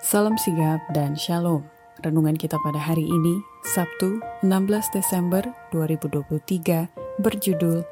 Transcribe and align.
Salam 0.00 0.40
sigap 0.40 0.80
dan 0.96 1.12
shalom. 1.12 1.60
Renungan 2.00 2.32
kita 2.32 2.56
pada 2.64 2.80
hari 2.80 3.04
ini, 3.04 3.44
Sabtu 3.68 4.16
16 4.40 4.96
Desember 4.96 5.44
2023, 5.76 6.88
berjudul 7.20 7.84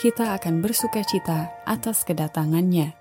Kita 0.00 0.40
akan 0.40 0.64
bersuka 0.64 1.04
cita 1.04 1.52
atas 1.68 2.08
kedatangannya. 2.08 2.96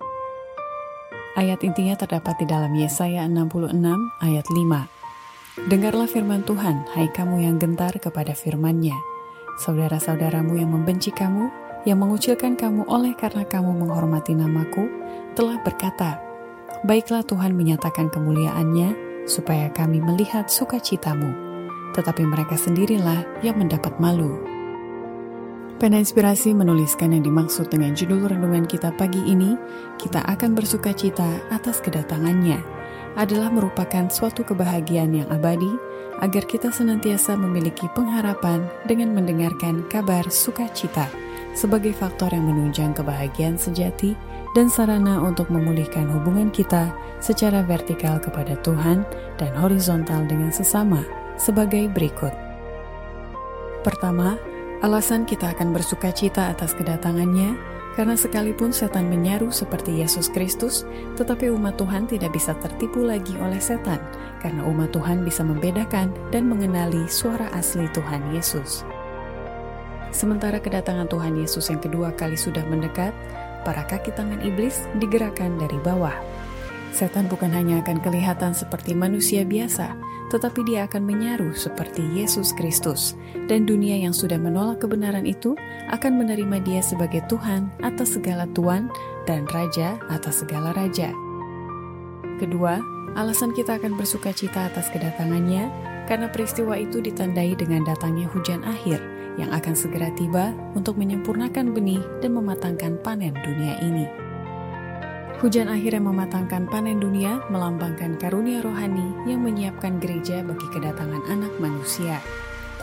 Ayat 1.39 1.63
intinya 1.63 1.95
terdapat 1.95 2.43
di 2.43 2.51
dalam 2.51 2.75
Yesaya 2.75 3.31
66 3.31 3.79
ayat 4.27 4.43
5. 4.51 5.71
Dengarlah 5.71 6.11
firman 6.11 6.43
Tuhan, 6.43 6.83
hai 6.99 7.07
kamu 7.15 7.47
yang 7.47 7.63
gentar 7.63 7.95
kepada 7.95 8.35
firman-Nya. 8.35 8.99
Saudara-saudaramu 9.63 10.59
yang 10.59 10.75
membenci 10.75 11.15
kamu, 11.15 11.47
yang 11.87 12.03
mengucilkan 12.03 12.59
kamu 12.59 12.83
oleh 12.91 13.15
karena 13.15 13.47
kamu 13.47 13.71
menghormati 13.87 14.35
namaku, 14.35 14.91
telah 15.31 15.55
berkata, 15.63 16.28
Baiklah 16.79 17.27
Tuhan 17.27 17.59
menyatakan 17.59 18.07
kemuliaannya 18.07 18.95
supaya 19.27 19.67
kami 19.75 19.99
melihat 19.99 20.47
sukacitamu, 20.47 21.27
tetapi 21.91 22.23
mereka 22.23 22.55
sendirilah 22.55 23.43
yang 23.43 23.59
mendapat 23.59 23.99
malu. 23.99 24.39
Pena 25.75 25.99
Inspirasi 25.99 26.55
menuliskan 26.55 27.11
yang 27.11 27.27
dimaksud 27.27 27.67
dengan 27.67 27.91
judul 27.99 28.31
renungan 28.31 28.63
kita 28.63 28.95
pagi 28.95 29.19
ini, 29.27 29.59
kita 29.99 30.23
akan 30.23 30.55
bersuka 30.55 30.95
cita 30.95 31.27
atas 31.51 31.83
kedatangannya, 31.83 32.63
adalah 33.19 33.51
merupakan 33.51 34.07
suatu 34.07 34.47
kebahagiaan 34.47 35.19
yang 35.19 35.27
abadi, 35.35 35.71
agar 36.23 36.47
kita 36.47 36.71
senantiasa 36.71 37.35
memiliki 37.35 37.91
pengharapan 37.91 38.63
dengan 38.87 39.11
mendengarkan 39.11 39.83
kabar 39.91 40.23
sukacita 40.31 41.11
sebagai 41.51 41.91
faktor 41.91 42.31
yang 42.31 42.47
menunjang 42.47 42.95
kebahagiaan 42.95 43.59
sejati 43.59 44.15
dan 44.57 44.71
sarana 44.71 45.21
untuk 45.21 45.51
memulihkan 45.53 46.09
hubungan 46.09 46.49
kita 46.49 46.89
secara 47.21 47.61
vertikal 47.61 48.17
kepada 48.17 48.57
Tuhan 48.65 49.05
dan 49.37 49.51
horizontal 49.57 50.25
dengan 50.25 50.49
sesama 50.49 51.05
sebagai 51.37 51.87
berikut. 51.91 52.33
Pertama, 53.85 54.35
alasan 54.83 55.23
kita 55.23 55.55
akan 55.55 55.71
bersuka 55.71 56.11
cita 56.11 56.51
atas 56.51 56.75
kedatangannya 56.75 57.55
karena 57.99 58.15
sekalipun 58.15 58.71
setan 58.71 59.11
menyaru 59.11 59.51
seperti 59.51 59.99
Yesus 59.99 60.31
Kristus, 60.31 60.87
tetapi 61.19 61.51
umat 61.51 61.75
Tuhan 61.75 62.07
tidak 62.07 62.31
bisa 62.31 62.55
tertipu 62.59 63.03
lagi 63.03 63.35
oleh 63.43 63.59
setan 63.59 63.99
karena 64.39 64.63
umat 64.67 64.95
Tuhan 64.95 65.27
bisa 65.27 65.43
membedakan 65.43 66.15
dan 66.31 66.47
mengenali 66.47 67.07
suara 67.11 67.51
asli 67.51 67.91
Tuhan 67.91 68.31
Yesus. 68.31 68.87
Sementara 70.09 70.57
kedatangan 70.57 71.11
Tuhan 71.11 71.37
Yesus 71.37 71.69
yang 71.69 71.83
kedua 71.83 72.15
kali 72.15 72.39
sudah 72.39 72.65
mendekat, 72.65 73.13
para 73.63 73.85
kaki 73.87 74.11
tangan 74.15 74.41
iblis 74.43 74.85
digerakkan 74.97 75.57
dari 75.59 75.77
bawah. 75.81 76.15
Setan 76.89 77.29
bukan 77.29 77.53
hanya 77.53 77.85
akan 77.85 78.01
kelihatan 78.01 78.57
seperti 78.57 78.97
manusia 78.97 79.45
biasa, 79.45 79.93
tetapi 80.33 80.65
dia 80.65 80.89
akan 80.89 81.05
menyaru 81.05 81.53
seperti 81.53 82.01
Yesus 82.17 82.49
Kristus, 82.57 83.13
dan 83.45 83.69
dunia 83.69 83.97
yang 83.97 84.13
sudah 84.13 84.41
menolak 84.41 84.81
kebenaran 84.81 85.25
itu 85.25 85.53
akan 85.93 86.17
menerima 86.17 86.57
dia 86.65 86.81
sebagai 86.81 87.21
Tuhan 87.29 87.69
atas 87.85 88.17
segala 88.17 88.49
tuan 88.57 88.89
dan 89.29 89.45
Raja 89.49 90.01
atas 90.09 90.41
segala 90.41 90.73
raja. 90.73 91.13
Kedua, 92.41 92.81
alasan 93.13 93.53
kita 93.53 93.77
akan 93.77 93.93
bersuka 93.93 94.33
cita 94.33 94.69
atas 94.69 94.89
kedatangannya 94.89 95.69
karena 96.09 96.25
peristiwa 96.31 96.73
itu 96.73 97.03
ditandai 97.05 97.53
dengan 97.53 97.85
datangnya 97.85 98.25
hujan 98.33 98.65
akhir 98.65 99.18
yang 99.37 99.53
akan 99.53 99.75
segera 99.77 100.09
tiba 100.17 100.55
untuk 100.73 100.97
menyempurnakan 100.97 101.75
benih 101.75 102.01
dan 102.23 102.33
mematangkan 102.33 102.97
panen 103.03 103.35
dunia 103.45 103.77
ini. 103.83 104.07
Hujan 105.39 105.71
akhir 105.71 105.95
yang 105.95 106.11
mematangkan 106.11 106.67
panen 106.67 106.99
dunia 106.99 107.39
melambangkan 107.47 108.19
karunia 108.19 108.59
rohani 108.59 109.15
yang 109.23 109.39
menyiapkan 109.39 109.95
gereja 109.95 110.43
bagi 110.43 110.67
kedatangan 110.75 111.23
anak 111.31 111.53
manusia. 111.63 112.19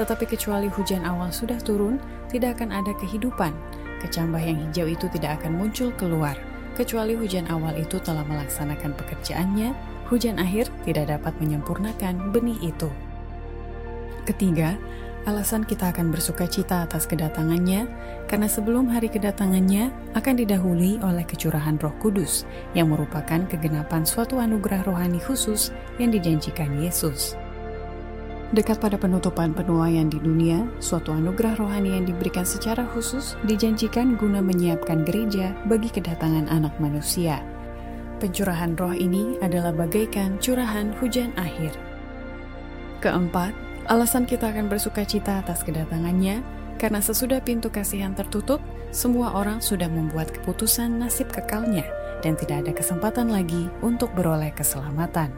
Tetapi 0.01 0.25
kecuali 0.25 0.73
hujan 0.73 1.05
awal 1.05 1.29
sudah 1.29 1.61
turun, 1.61 2.01
tidak 2.33 2.57
akan 2.61 2.73
ada 2.73 2.97
kehidupan. 2.97 3.53
Kecambah 4.01 4.41
yang 4.41 4.57
hijau 4.69 4.89
itu 4.89 5.05
tidak 5.13 5.41
akan 5.41 5.57
muncul 5.57 5.93
keluar. 6.01 6.37
Kecuali 6.77 7.13
hujan 7.13 7.45
awal 7.53 7.77
itu 7.77 8.01
telah 8.01 8.25
melaksanakan 8.25 8.93
pekerjaannya, 9.05 9.77
hujan 10.09 10.41
akhir 10.41 10.73
tidak 10.89 11.13
dapat 11.13 11.37
menyempurnakan 11.41 12.33
benih 12.33 12.73
itu. 12.73 12.89
Ketiga, 14.25 14.81
alasan 15.27 15.67
kita 15.67 15.91
akan 15.91 16.15
bersuka 16.15 16.47
cita 16.47 16.87
atas 16.87 17.05
kedatangannya, 17.11 17.91
karena 18.31 18.47
sebelum 18.47 18.87
hari 18.87 19.11
kedatangannya 19.11 19.91
akan 20.15 20.35
didahului 20.39 21.03
oleh 21.03 21.27
kecurahan 21.27 21.75
roh 21.83 21.93
kudus, 21.99 22.47
yang 22.79 22.95
merupakan 22.95 23.43
kegenapan 23.51 24.07
suatu 24.07 24.39
anugerah 24.39 24.87
rohani 24.87 25.19
khusus 25.19 25.75
yang 25.99 26.15
dijanjikan 26.15 26.79
Yesus. 26.79 27.35
Dekat 28.55 28.79
pada 28.79 28.95
penutupan 28.95 29.51
penuaian 29.51 30.07
di 30.07 30.23
dunia, 30.23 30.63
suatu 30.79 31.11
anugerah 31.11 31.59
rohani 31.59 31.99
yang 31.99 32.07
diberikan 32.07 32.47
secara 32.47 32.87
khusus 32.95 33.35
dijanjikan 33.43 34.15
guna 34.15 34.39
menyiapkan 34.39 35.03
gereja 35.03 35.51
bagi 35.67 35.91
kedatangan 35.91 36.47
anak 36.47 36.71
manusia. 36.79 37.43
Pencurahan 38.23 38.79
roh 38.79 38.95
ini 38.95 39.35
adalah 39.43 39.75
bagaikan 39.75 40.39
curahan 40.39 40.95
hujan 41.03 41.35
akhir. 41.35 41.75
Keempat, 43.03 43.51
Alasan 43.87 44.27
kita 44.27 44.51
akan 44.51 44.67
bersuka 44.67 45.07
cita 45.07 45.39
atas 45.39 45.63
kedatangannya, 45.63 46.43
karena 46.75 46.99
sesudah 46.99 47.39
pintu 47.39 47.71
kasihan 47.71 48.19
tertutup, 48.19 48.59
semua 48.91 49.31
orang 49.39 49.63
sudah 49.63 49.87
membuat 49.87 50.35
keputusan 50.35 50.99
nasib 50.99 51.31
kekalnya 51.31 51.87
dan 52.19 52.35
tidak 52.35 52.67
ada 52.67 52.73
kesempatan 52.75 53.31
lagi 53.31 53.71
untuk 53.87 54.11
beroleh 54.19 54.51
keselamatan. 54.51 55.31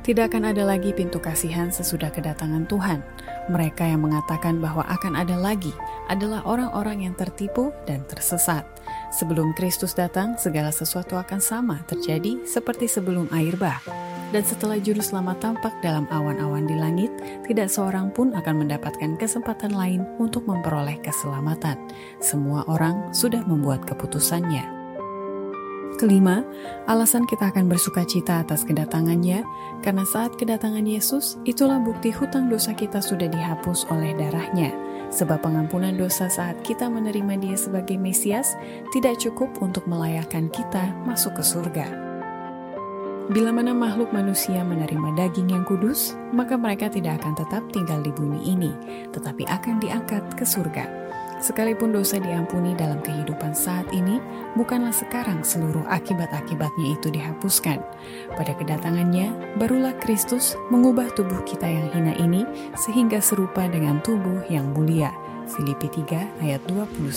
Tidak 0.00 0.32
akan 0.32 0.56
ada 0.56 0.64
lagi 0.64 0.96
pintu 0.96 1.20
kasihan 1.20 1.68
sesudah 1.68 2.08
kedatangan 2.08 2.64
Tuhan. 2.64 3.04
Mereka 3.52 3.84
yang 3.84 4.00
mengatakan 4.00 4.56
bahwa 4.56 4.80
akan 4.88 5.12
ada 5.12 5.36
lagi 5.36 5.76
adalah 6.08 6.40
orang-orang 6.48 7.04
yang 7.04 7.12
tertipu 7.20 7.68
dan 7.84 8.00
tersesat. 8.08 8.64
Sebelum 9.12 9.52
Kristus 9.52 9.92
datang, 9.92 10.40
segala 10.40 10.72
sesuatu 10.72 11.20
akan 11.20 11.36
sama 11.44 11.84
terjadi 11.84 12.48
seperti 12.48 12.88
sebelum 12.88 13.28
air 13.28 13.60
bah 13.60 14.09
dan 14.30 14.42
setelah 14.46 14.78
juru 14.78 15.02
selamat 15.02 15.42
tampak 15.42 15.74
dalam 15.82 16.06
awan-awan 16.10 16.66
di 16.66 16.78
langit, 16.78 17.10
tidak 17.46 17.66
seorang 17.70 18.10
pun 18.14 18.30
akan 18.34 18.66
mendapatkan 18.66 19.18
kesempatan 19.18 19.74
lain 19.74 20.06
untuk 20.22 20.46
memperoleh 20.46 20.98
keselamatan. 21.02 21.78
Semua 22.22 22.62
orang 22.70 23.10
sudah 23.10 23.42
membuat 23.46 23.82
keputusannya. 23.86 24.80
Kelima, 25.98 26.40
alasan 26.88 27.28
kita 27.28 27.52
akan 27.52 27.68
bersuka 27.68 28.08
cita 28.08 28.40
atas 28.40 28.64
kedatangannya, 28.64 29.44
karena 29.84 30.04
saat 30.08 30.32
kedatangan 30.40 30.88
Yesus, 30.88 31.36
itulah 31.44 31.76
bukti 31.76 32.08
hutang 32.08 32.48
dosa 32.48 32.72
kita 32.72 33.04
sudah 33.04 33.28
dihapus 33.28 33.84
oleh 33.92 34.16
darahnya. 34.16 34.72
Sebab 35.12 35.44
pengampunan 35.44 35.92
dosa 35.98 36.32
saat 36.32 36.56
kita 36.64 36.88
menerima 36.88 37.36
dia 37.42 37.56
sebagai 37.58 38.00
Mesias 38.00 38.56
tidak 38.96 39.20
cukup 39.20 39.52
untuk 39.60 39.84
melayakkan 39.90 40.48
kita 40.48 40.94
masuk 41.04 41.36
ke 41.36 41.44
surga. 41.44 42.09
Bila 43.30 43.54
mana 43.54 43.70
makhluk 43.70 44.10
manusia 44.10 44.66
menerima 44.66 45.14
daging 45.14 45.54
yang 45.54 45.62
kudus, 45.62 46.18
maka 46.34 46.58
mereka 46.58 46.90
tidak 46.90 47.22
akan 47.22 47.38
tetap 47.38 47.62
tinggal 47.70 48.02
di 48.02 48.10
bumi 48.10 48.42
ini, 48.42 48.74
tetapi 49.14 49.46
akan 49.46 49.78
diangkat 49.78 50.34
ke 50.34 50.42
surga. 50.42 50.90
Sekalipun 51.38 51.94
dosa 51.94 52.18
diampuni 52.18 52.74
dalam 52.74 52.98
kehidupan 52.98 53.54
saat 53.54 53.86
ini, 53.94 54.18
bukanlah 54.58 54.90
sekarang 54.90 55.46
seluruh 55.46 55.86
akibat-akibatnya 55.86 56.98
itu 56.98 57.06
dihapuskan. 57.06 57.78
Pada 58.34 58.50
kedatangannya, 58.50 59.30
barulah 59.62 59.94
Kristus 60.02 60.58
mengubah 60.74 61.14
tubuh 61.14 61.38
kita 61.46 61.70
yang 61.70 61.86
hina 61.94 62.18
ini 62.18 62.42
sehingga 62.74 63.22
serupa 63.22 63.62
dengan 63.70 64.02
tubuh 64.02 64.42
yang 64.50 64.74
mulia. 64.74 65.14
Filipi 65.46 65.86
3 65.86 66.42
ayat 66.42 66.66
21 66.66 67.14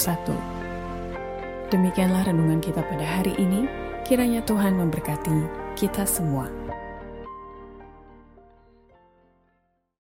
Demikianlah 1.73 2.29
renungan 2.29 2.61
kita 2.61 2.85
pada 2.85 3.01
hari 3.17 3.33
ini. 3.41 3.65
Kiranya 4.05 4.45
Tuhan 4.45 4.77
memberkati 4.77 5.62
kita 5.75 6.05
semua. 6.07 6.62